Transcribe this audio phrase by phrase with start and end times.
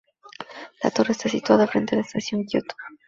[0.81, 2.75] La torre está situada frente a la Estación de Kioto.